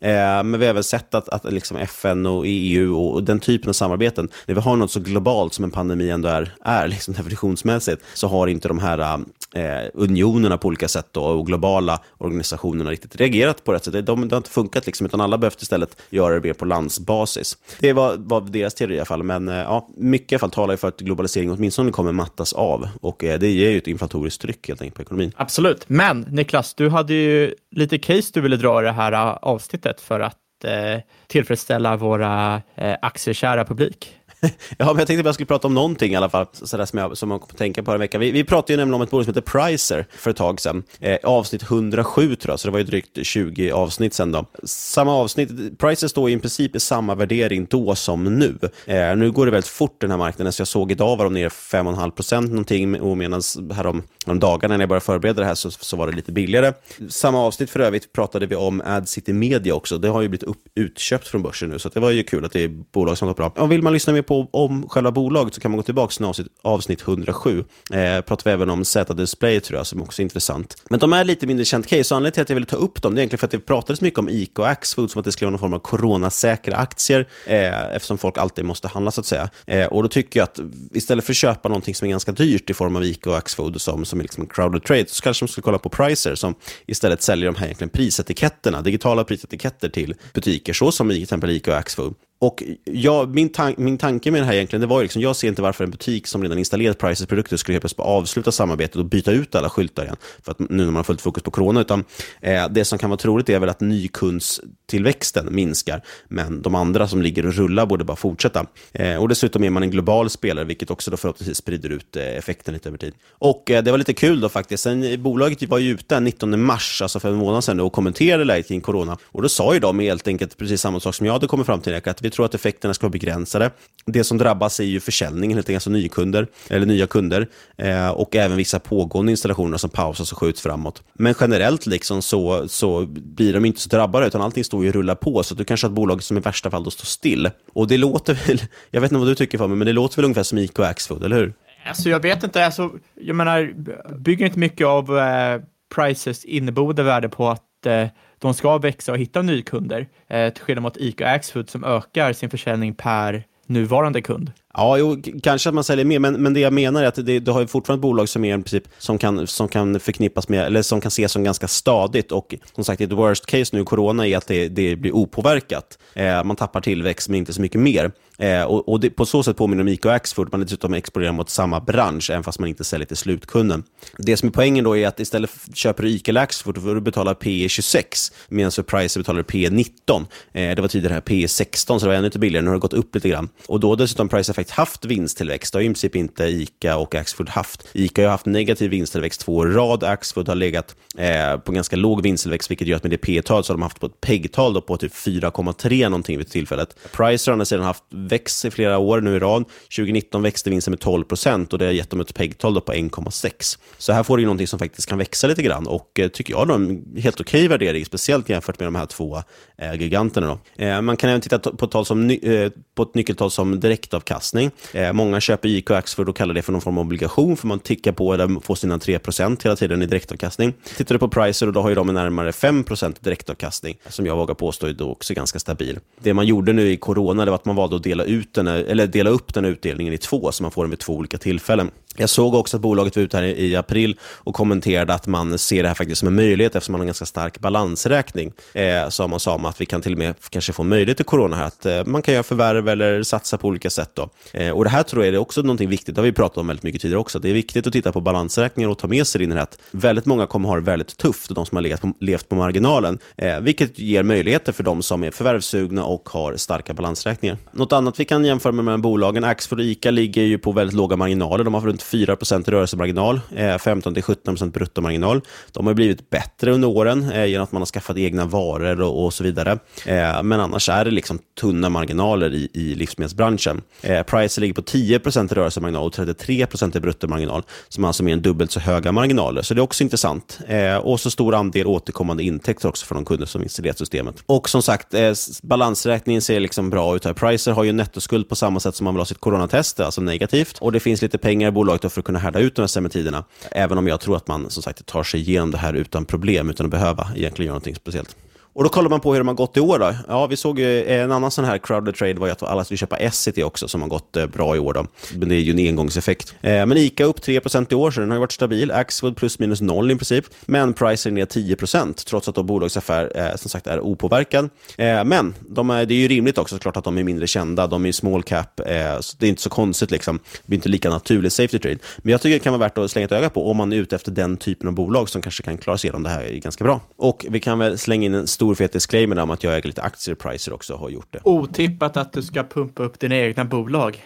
[0.00, 0.10] Eh,
[0.42, 3.72] men vi har även sett att, att liksom FN och EU och den typen av
[3.72, 8.02] samarbeten, när vi har något så globalt som en pandemi ändå är, är liksom definitionsmässigt,
[8.14, 13.16] så har inte de här eh, unionerna på olika sätt då, och globala organisationerna riktigt
[13.16, 14.06] reagerat på rätt sätt.
[14.06, 17.58] De, det har inte funkat, liksom, utan alla behövt istället göra det mer på landsbasis.
[17.80, 20.50] Det var, var deras teori i alla fall, men eh, ja, mycket i alla fall
[20.50, 22.61] talar för att globalisering åtminstone kommer mattas av
[23.00, 25.32] och eh, det ger ju ett inflatoriskt tryck helt enkelt på ekonomin.
[25.36, 29.38] Absolut, men Niklas, du hade ju lite case du ville dra i det här eh,
[29.42, 34.16] avsnittet för att eh, tillfredsställa våra eh, aktiekära publik.
[34.78, 36.98] ja, men jag tänkte att jag skulle prata om någonting i alla fall, sådär som
[36.98, 38.18] jag, som man kommer att tänka på en vecka.
[38.18, 40.82] Vi, vi pratade ju nämligen om ett bolag som heter Pricer för ett tag sedan.
[41.00, 44.46] Eh, avsnitt 107 tror jag, så det var ju drygt 20 avsnitt sedan då.
[44.64, 48.58] Samma avsnitt, Pricer står i princip i samma värdering då som nu.
[48.86, 51.34] Eh, nu går det väldigt fort den här marknaden, så jag såg idag var de
[51.34, 55.54] ner 5,5 procent någonting och medan härom, härom dagarna när jag började förbereda det här
[55.54, 56.72] så, så var det lite billigare.
[57.08, 59.98] Samma avsnitt för övrigt pratade vi om AdCity Media också.
[59.98, 62.52] Det har ju blivit upp, utköpt från börsen nu, så det var ju kul att
[62.52, 63.52] det är bolag som går bra.
[63.56, 66.12] Och vill man lyssna mer på på om själva bolaget så kan man gå tillbaka
[66.12, 67.64] till avsnitt, avsnitt 107.
[67.92, 70.82] Eh, pratar vi även om Z-Display tror jag, som också är intressant.
[70.90, 73.02] Men de är lite mindre känt case, så anledningen till att jag ville ta upp
[73.02, 75.24] dem, det är egentligen för att det pratades mycket om ICA och Axfood, som att
[75.24, 79.20] det skulle vara någon form av coronasäkra aktier, eh, eftersom folk alltid måste handla så
[79.20, 79.50] att säga.
[79.66, 80.60] Eh, och då tycker jag att
[80.92, 83.80] istället för att köpa någonting som är ganska dyrt i form av ICA och Axfood,
[83.80, 86.54] som, som är liksom en crowded trade, så kanske man skulle kolla på Pricer, som
[86.86, 91.70] istället säljer de här egentligen prisetiketterna, digitala prisetiketter till butiker, så som till exempel ICA
[91.70, 92.14] och Axfood.
[92.42, 95.36] Och jag, min, tan min tanke med det här egentligen, det var ju liksom, jag
[95.36, 98.96] ser inte varför en butik som redan installerat Prices produkter skulle helt plötsligt avsluta samarbetet
[98.96, 101.50] och byta ut alla skyltar igen, för att nu när man har fullt fokus på
[101.50, 102.04] corona, utan
[102.40, 107.22] eh, det som kan vara troligt är väl att nykundstillväxten minskar, men de andra som
[107.22, 108.66] ligger och rullar borde bara fortsätta.
[108.92, 112.22] Eh, och dessutom är man en global spelare, vilket också då förhoppningsvis sprider ut eh,
[112.22, 113.14] effekten lite över tid.
[113.30, 116.62] Och eh, det var lite kul då faktiskt, Sen, eh, bolaget var ju ute 19
[116.62, 119.80] mars, alltså för en månad sedan, och kommenterade läget kring corona, och då sa ju
[119.80, 122.46] de helt enkelt precis samma sak som jag hade kommit fram till, att vi tror
[122.46, 123.70] att effekterna ska vara begränsade.
[124.06, 128.36] Det som drabbas är ju försäljningen, helt enkelt, alltså nykunder, eller nya kunder, eh, och
[128.36, 131.02] även vissa pågående installationer som pausas och skjuts framåt.
[131.14, 134.94] Men generellt liksom så, så blir de inte så drabbade, utan allting står ju och
[134.94, 137.50] rullar på, så du kanske har ett bolag som i värsta fall då står still.
[137.72, 140.16] Och det låter väl, jag vet inte vad du tycker för mig, men det låter
[140.16, 141.54] väl ungefär som IK och Axfood, eller hur?
[141.84, 143.72] Alltså jag vet inte, alltså, jag menar,
[144.18, 145.60] bygger inte mycket av eh,
[145.94, 148.06] Prices inneboende värde på att eh,
[148.42, 152.32] de ska växa och hitta nykunder, eh, till skillnad mot ICA och Axfood som ökar
[152.32, 154.52] sin försäljning per nuvarande kund.
[154.74, 157.38] Ja, jo, kanske att man säljer mer, men, men det jag menar är att det,
[157.38, 160.48] du har ju fortfarande ett bolag som är en princip som kan, som kan förknippas
[160.48, 163.84] med, eller som kan ses som ganska stadigt och som sagt, ett worst case nu,
[163.84, 165.98] corona, är att det, det blir opåverkat.
[166.14, 168.12] Eh, man tappar tillväxt, men inte så mycket mer.
[168.42, 171.34] Eh, och, och det, på så sätt påminner de ICA och Axfood, man dessutom exponerad
[171.34, 173.82] mot samma bransch, även fast man inte säljer till slutkunden.
[174.18, 177.00] Det som är poängen då är att istället köper du ICA eller Axfood, får du
[177.00, 180.26] betala P 26, medan Surprise betalar P 19.
[180.52, 182.80] Eh, det var tidigare P 16, så det var ännu lite billigare, nu har det
[182.80, 183.48] gått upp lite grann.
[183.66, 187.14] Och då har dessutom Price Effect haft vinsttillväxt, det har i princip inte ICA och
[187.14, 187.88] Axfood haft.
[187.92, 191.96] ICA har haft negativ vinsttillväxt två år i rad, Axfood har legat eh, på ganska
[191.96, 194.82] låg vinsttillväxt, vilket gör att med det P-talet så har de haft på ett PEG-tal
[194.82, 196.96] på typ 4,3 någonting vid tillfället.
[197.12, 199.64] Price har sedan haft växt i flera år nu i rad.
[199.96, 203.78] 2019 växte vinsten med 12 procent och det har gett dem ett PEG-tal på 1,6.
[203.98, 206.68] Så här får du någonting som faktiskt kan växa lite grann och eh, tycker jag
[206.68, 209.42] då en helt okej okay värdering, speciellt jämfört med de här två
[209.78, 210.46] eh, giganterna.
[210.46, 210.84] Då.
[210.84, 214.70] Eh, man kan även titta på, tal som, eh, på ett nyckeltal som direktavkastning.
[214.92, 217.66] Eh, många köper IK och Axfood och kallar det för någon form av obligation, för
[217.66, 220.74] man tickar på eller får sina 3 procent hela tiden i direktavkastning.
[220.96, 224.26] Tittar du på Pricer, och då har ju de en närmare 5 procent direktavkastning, som
[224.26, 225.98] jag vågar påstå är då också ganska stabil.
[226.20, 228.66] Det man gjorde nu i corona, det var att man valde att dela, ut den,
[228.66, 231.90] eller dela upp den utdelningen i två, så man får den vid två olika tillfällen.
[232.16, 235.82] Jag såg också att bolaget var ute här i april och kommenterade att man ser
[235.82, 238.52] det här faktiskt som en möjlighet eftersom man har en ganska stark balansräkning.
[238.72, 241.56] Eh, så man sa att vi kan till och med kanske få möjlighet till corona
[241.56, 244.10] här, att eh, man kan göra förvärv eller satsa på olika sätt.
[244.14, 244.30] Då.
[244.52, 246.66] Eh, och det här tror jag är också någonting viktigt, det har vi pratat om
[246.66, 247.38] väldigt mycket tidigare också.
[247.38, 249.62] Det är viktigt att titta på balansräkningar och ta med sig in i det här
[249.62, 252.54] att väldigt många kommer ha det väldigt tufft, de som har levt på, levt på
[252.54, 257.58] marginalen, eh, vilket ger möjligheter för de som är förvärvssugna och har starka balansräkningar.
[257.72, 260.96] Något annat vi kan jämföra med, med bolagen, Axfood och ICA ligger ju på väldigt
[260.96, 265.40] låga marginaler, de har runt 4% rörelsemarginal, eh, 15-17% bruttomarginal.
[265.72, 269.24] De har blivit bättre under åren eh, genom att man har skaffat egna varor och,
[269.24, 269.78] och så vidare.
[270.06, 273.82] Eh, men annars är det liksom tunna marginaler i, i livsmedelsbranschen.
[274.26, 278.80] Pricer ligger på 10% rörelsemarginal och 33 i bruttomarginal, som alltså mer än dubbelt så
[278.80, 279.62] höga marginaler.
[279.62, 280.58] Så det är också intressant.
[281.02, 284.42] och så stor andel återkommande intäkter också från de kunder som installerat systemet.
[284.46, 285.14] Och som sagt,
[285.62, 287.32] balansräkningen ser liksom bra ut här.
[287.32, 290.20] Pricer har ju en nettoskuld på samma sätt som man vill ha sitt coronatest, alltså
[290.20, 290.78] negativt.
[290.78, 293.10] Och det finns lite pengar i bolaget för att kunna härda ut de här sämre
[293.10, 293.44] tiderna.
[293.70, 296.70] Även om jag tror att man som sagt tar sig igenom det här utan problem,
[296.70, 298.36] utan att behöva egentligen göra någonting speciellt.
[298.74, 299.98] Och då kollar man på hur de har gått i år.
[299.98, 300.14] Då.
[300.28, 302.84] Ja, vi såg ju eh, en annan sån här crowded trade var ju att alla
[302.84, 304.94] skulle köpa Essity också som har gått eh, bra i år.
[304.94, 305.06] Då.
[305.34, 306.54] Men det är ju en engångseffekt.
[306.60, 308.90] Eh, men ICA upp 3% i år, så den har ju varit stabil.
[308.90, 310.44] Axfood plus minus noll i princip.
[310.66, 314.68] Men Pricer ner 10% trots att då bolagsaffär som sagt är opåverkad.
[314.96, 317.86] Men de är, det är ju rimligt också såklart att de är mindre kända.
[317.86, 318.80] De är small cap,
[319.20, 320.38] så det är inte så konstigt liksom.
[320.38, 321.98] Det blir inte lika naturligt safety trade.
[322.18, 323.96] Men jag tycker det kan vara värt att slänga ett öga på om man är
[323.96, 326.84] ute efter den typen av bolag som kanske kan klara sig igenom det här ganska
[326.84, 327.00] bra.
[327.16, 330.02] Och vi kan väl slänga in en stor fet disclaimer om att jag äger lite
[330.02, 331.38] aktier i Pricer också har gjort det.
[331.42, 334.24] Otippat att du ska pumpa upp dina egna bolag.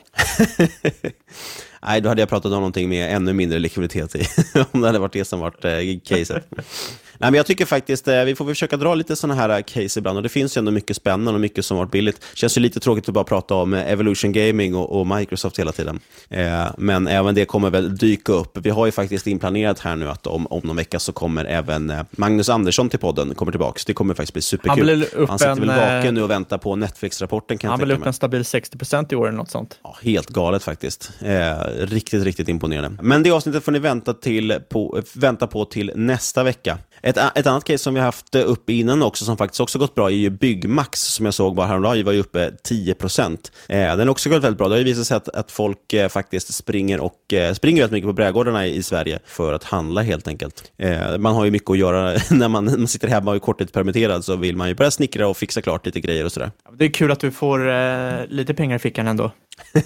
[1.82, 4.26] Nej, då hade jag pratat om någonting med ännu mindre likviditet i,
[4.70, 5.72] om det hade varit det som varit eh,
[6.04, 6.48] caset.
[7.18, 9.98] Nej, men jag tycker faktiskt, eh, vi får försöka dra lite sådana här eh, case
[9.98, 12.20] ibland och det finns ju ändå mycket spännande och mycket som varit billigt.
[12.20, 15.58] Det känns ju lite tråkigt att bara prata om eh, Evolution Gaming och, och Microsoft
[15.58, 16.00] hela tiden.
[16.30, 18.58] Eh, men även det kommer väl dyka upp.
[18.58, 21.92] Vi har ju faktiskt inplanerat här nu att om, om någon vecka så kommer även
[22.10, 23.80] Magnus Andersson till podden, kommer tillbaka.
[23.86, 25.06] Det kommer faktiskt bli superkul.
[25.16, 27.58] Han, Han sitter en, väl vaken nu och väntar på Netflix-rapporten.
[27.62, 29.78] Han vill upp en stabil 60% i år eller något sånt.
[29.82, 31.10] Ja, helt galet faktiskt.
[31.20, 33.02] Eh, riktigt, riktigt imponerande.
[33.02, 36.78] Men det avsnittet får ni vänta, till på, vänta på till nästa vecka.
[37.02, 40.10] Ett, ett annat case som vi haft uppe innan också, som faktiskt också gått bra,
[40.10, 43.52] är ju Byggmax, som jag såg bara häromdagen, var ju uppe 10 procent.
[43.68, 44.68] Eh, den har också gått väldigt bra.
[44.68, 47.92] Det har ju visat sig att, att folk eh, faktiskt springer, och, eh, springer väldigt
[47.92, 50.72] mycket på brädgårdarna i, i Sverige för att handla helt enkelt.
[50.76, 54.24] Eh, man har ju mycket att göra när man, man sitter hemma och är korttidspermitterad,
[54.24, 56.50] så vill man ju börja snickra och fixa klart lite grejer och sådär.
[56.78, 59.32] Det är kul att du får eh, lite pengar i fickan ändå.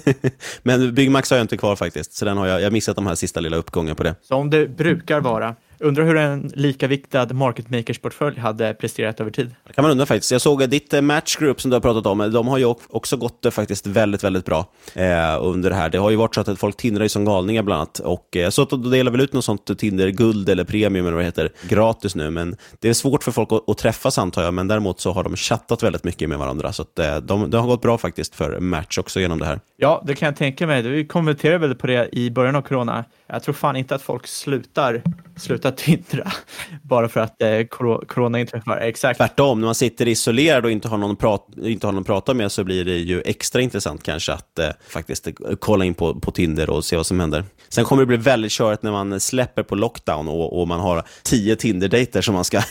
[0.63, 3.15] Men Byggmax har jag inte kvar faktiskt, så den har jag, jag missat de här
[3.15, 4.15] sista lilla uppgången på det.
[4.21, 5.55] Som det brukar vara.
[5.81, 9.55] Undrar hur en likaviktad market makers-portfölj hade presterat över tid.
[9.67, 10.31] Det kan man undra faktiskt.
[10.31, 13.17] Jag såg ditt eh, Match Group som du har pratat om, de har ju också
[13.17, 15.89] gått eh, faktiskt väldigt, väldigt bra eh, under det här.
[15.89, 17.99] Det har ju varit så att folk tindrar ju som galningar bland annat.
[17.99, 21.21] Och eh, så att de delar väl ut något sånt Tinder-guld eller premium eller vad
[21.21, 22.29] det heter, gratis nu.
[22.29, 25.23] Men det är svårt för folk att, att träffas antar jag, men däremot så har
[25.23, 26.73] de chattat väldigt mycket med varandra.
[26.73, 29.59] Så att, eh, de, det har gått bra faktiskt för Match också genom det här.
[29.77, 30.81] Ja, det kan jag tänka mig.
[30.81, 33.05] Vi kommenterade väl på det i början av corona.
[33.27, 35.01] Jag tror fan inte att folk slutar,
[35.35, 36.31] slutar tindra
[36.83, 37.63] bara för att eh,
[38.07, 38.77] corona inträffar.
[38.77, 39.17] Exakt.
[39.17, 42.33] Tvärtom, när man sitter isolerad och inte har någon, prat, inte har någon att prata
[42.33, 46.19] med så blir det ju extra intressant kanske att eh, faktiskt eh, kolla in på,
[46.19, 47.43] på Tinder och se vad som händer.
[47.69, 51.03] Sen kommer det bli väldigt körigt när man släpper på lockdown och, och man har
[51.23, 52.61] tio Tinder-dejter som man ska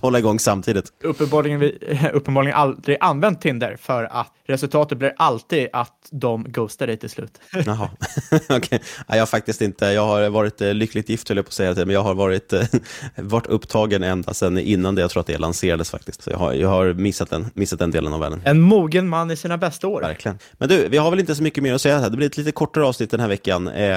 [0.00, 0.84] hålla igång samtidigt.
[1.02, 1.62] Uppenbarligen,
[2.12, 7.40] uppenbarligen aldrig använt Tinder för att resultatet blir alltid att de ghostar dig till slut.
[7.66, 7.90] Jaha,
[8.30, 8.56] okej.
[8.56, 8.78] Okay.
[9.08, 11.74] Jag har faktiskt inte, jag har varit eh, lyckligt gift höll jag på att säga,
[11.86, 12.62] men jag har varit, eh,
[13.16, 16.22] varit upptagen ända sedan innan det, jag tror att det lanserades faktiskt.
[16.22, 18.42] Så jag har, jag har missat, den, missat den delen av världen.
[18.44, 20.00] En mogen man i sina bästa år.
[20.00, 20.38] Verkligen.
[20.52, 22.10] Men du, vi har väl inte så mycket mer att säga här.
[22.10, 23.68] Det blir ett lite kortare avsnitt den här veckan.
[23.68, 23.94] Eh,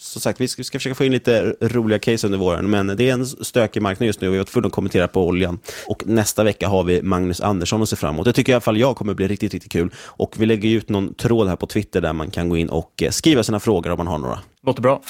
[0.00, 3.08] som sagt, vi ska, ska försöka få in lite roliga case under våren, men det
[3.08, 5.58] är en stökig marknad just nu och vi har tvungna att kommentera på oljan.
[5.86, 8.24] Och nästa vecka har vi Magnus Andersson att se fram emot.
[8.24, 9.90] Det tycker i alla fall jag kommer bli riktigt, riktigt kul.
[9.96, 13.02] Och vi lägger ut någon tråd här på Twitter där man kan gå in och
[13.02, 14.38] eh, skriva sina frågor om man har några.
[14.66, 15.02] Låter bra.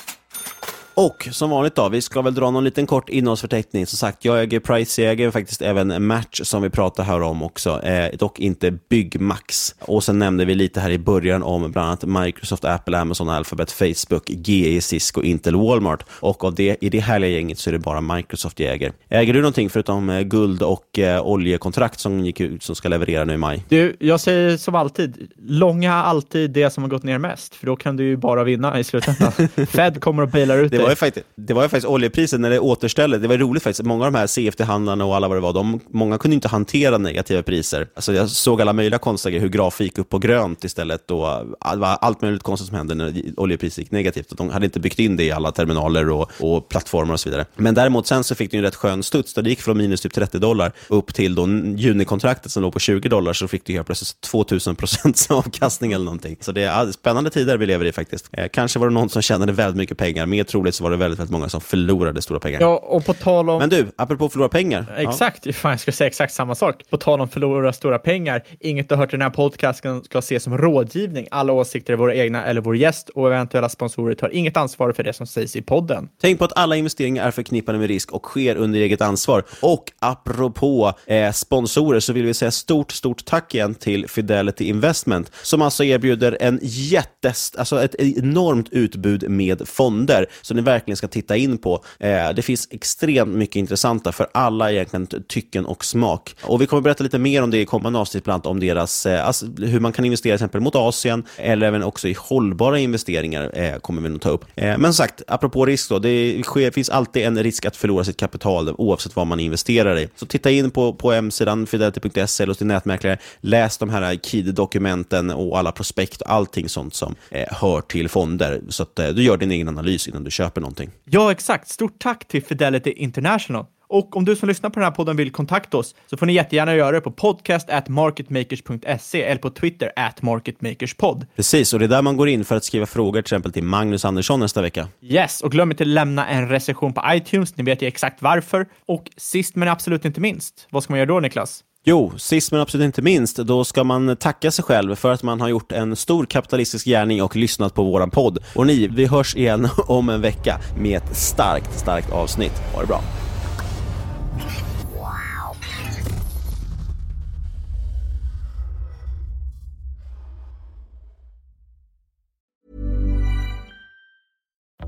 [0.99, 3.87] Och som vanligt då, vi ska väl dra någon liten kort innehållsförteckning.
[3.87, 7.43] Som sagt, jag äger Price, jag äger faktiskt även Match som vi pratar här om
[7.43, 9.75] också, eh, dock inte Byggmax.
[9.81, 13.73] Och sen nämnde vi lite här i början om bland annat Microsoft, Apple, Amazon, Alphabet,
[13.73, 16.05] Facebook, GE, Cisco, Intel, Walmart.
[16.11, 18.93] Och av det, i det härliga gänget så är det bara Microsoft jag äger.
[19.09, 23.25] Äger du någonting förutom eh, guld och eh, oljekontrakt som gick ut, som ska leverera
[23.25, 23.65] nu i maj?
[23.69, 27.77] Du, jag säger som alltid, långa alltid det som har gått ner mest, för då
[27.77, 29.33] kan du ju bara vinna i slutändan.
[29.67, 32.51] Fed kommer att bailar ut dig var ju faktiskt, det var ju faktiskt oljepriset när
[32.51, 33.19] det återställde.
[33.19, 33.87] Det var roligt faktiskt.
[33.87, 36.99] Många av de här CFD-handlarna och alla vad det var, de, många kunde inte hantera
[36.99, 37.89] negativa priser.
[37.95, 41.11] Alltså jag såg alla möjliga konstiga grejer, hur grafer gick upp på grönt istället.
[41.11, 41.27] Och
[41.73, 44.31] det var allt möjligt konstigt som hände när oljepriset gick negativt.
[44.31, 47.29] Och de hade inte byggt in det i alla terminaler och, och plattformar och så
[47.29, 47.47] vidare.
[47.57, 49.35] Men däremot sen så fick det en rätt skön studs.
[49.35, 51.47] Där det gick från minus typ 30 dollar upp till då
[51.77, 56.05] junikontraktet som låg på 20 dollar så fick du helt plötsligt 2000 procents avkastning eller
[56.05, 56.37] någonting.
[56.41, 58.29] Så det är spännande tider vi lever i faktiskt.
[58.33, 60.27] Eh, kanske var det någon som tjänade väldigt mycket pengar.
[60.27, 62.61] Mer troligt så var det väldigt, väldigt många som förlorade stora pengar.
[62.61, 63.59] Ja, och på tal om...
[63.59, 64.95] Men du, apropå förlora pengar.
[64.97, 65.53] Exakt, ja.
[65.53, 66.83] fan, jag ska säga exakt samma sak.
[66.91, 70.19] På tal om förlora stora pengar, inget du har hört i den här podcasten ska
[70.19, 71.27] ses som rådgivning.
[71.31, 75.03] Alla åsikter är våra egna eller vår gäst och eventuella sponsorer tar inget ansvar för
[75.03, 76.09] det som sägs i podden.
[76.21, 79.45] Tänk på att alla investeringar är förknippade med risk och sker under eget ansvar.
[79.63, 85.33] Och apropå eh, sponsorer så vill vi säga stort, stort tack igen till Fidelity Investment
[85.43, 90.27] som alltså erbjuder en jättes, alltså ett enormt utbud med fonder.
[90.43, 91.85] Så ni verkligen ska titta in på.
[91.99, 96.37] Eh, det finns extremt mycket intressanta för alla egentligen tycken och smak.
[96.43, 99.07] Och Vi kommer berätta lite mer om det i kommande avsnitt, bland annat om deras,
[99.07, 102.79] eh, alltså, hur man kan investera till exempel mot Asien eller även också i hållbara
[102.79, 104.45] investeringar eh, kommer vi nog ta upp.
[104.55, 108.05] Eh, men som sagt, apropå risk då, det sker, finns alltid en risk att förlora
[108.05, 110.09] sitt kapital oavsett vad man investerar i.
[110.17, 113.19] Så titta in på, på hemsidan fidelity.se eller hos din nätmäklare.
[113.41, 118.61] Läs de här KID-dokumenten och alla prospekt och allting sånt som eh, hör till fonder.
[118.69, 120.91] Så att eh, du gör din egen analys innan du köper någonting.
[121.05, 121.69] Ja, exakt.
[121.69, 123.67] Stort tack till Fidelity International.
[123.89, 126.33] Och om du som lyssnar på den här podden vill kontakta oss så får ni
[126.33, 131.27] jättegärna göra det på podcast at marketmakers.se eller på Twitter at marketmakerspod.
[131.37, 133.63] Precis, och det är där man går in för att skriva frågor till exempel till
[133.63, 134.89] Magnus Andersson nästa vecka.
[135.03, 137.57] Yes, och glöm inte att lämna en recension på iTunes.
[137.57, 138.67] Ni vet ju exakt varför.
[138.87, 141.65] Och sist men absolut inte minst, vad ska man göra då Niklas?
[141.89, 145.41] Jo, sist men absolut inte minst, då ska man tacka sig själv för att man
[145.41, 148.39] har gjort en stor kapitalistisk gärning och lyssnat på våran podd.
[148.55, 152.53] Och ni, vi hörs igen om en vecka med ett starkt, starkt avsnitt.
[152.75, 153.03] Ha det bra!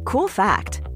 [0.04, 0.77] Cool fact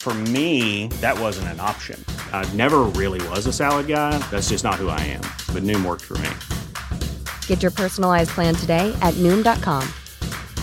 [0.00, 2.02] For me, that wasn't an option.
[2.32, 4.16] I never really was a salad guy.
[4.30, 5.20] That's just not who I am.
[5.52, 6.30] But Noom worked for me.
[7.46, 9.86] Get your personalized plan today at Noom.com.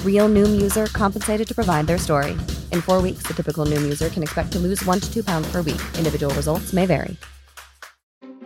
[0.03, 2.31] Real Noom user compensated to provide their story.
[2.71, 5.51] In four weeks, the typical Noom user can expect to lose one to two pounds
[5.51, 5.81] per week.
[5.99, 7.15] Individual results may vary.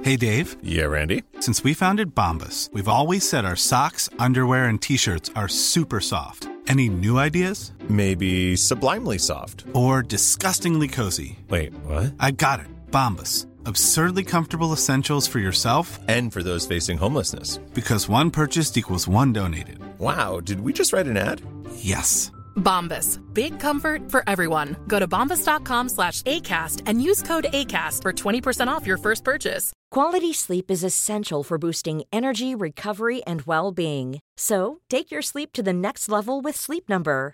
[0.02, 0.58] Hey, Dave.
[0.62, 1.24] Yeah, Randy.
[1.40, 6.02] Since we founded Bombus, we've always said our socks, underwear, and t shirts are super
[6.02, 6.51] soft.
[6.72, 7.74] Any new ideas?
[7.90, 9.66] Maybe sublimely soft.
[9.74, 11.38] Or disgustingly cozy?
[11.50, 12.14] Wait, what?
[12.18, 12.68] I got it.
[12.92, 13.46] Bombus.
[13.66, 17.58] Absurdly comfortable essentials for yourself And for those facing homelessness.
[17.74, 19.80] because one purchased equals one donated.
[20.00, 21.42] Wow, did we just write an ad?
[21.76, 22.32] Yes.
[22.56, 23.20] Bombas.
[23.34, 24.78] Big comfort for everyone.
[24.88, 29.74] Go to bombas.com slash ACAST and use code ACAST for 20% off your first purchase.
[29.91, 34.20] Quality sleep is essential for boosting energy, recovery, and well being.
[34.38, 37.34] So, take your sleep to the next level with Sleep Number.